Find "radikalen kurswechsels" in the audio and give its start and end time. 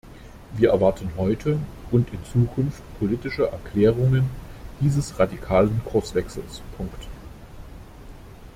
5.19-6.63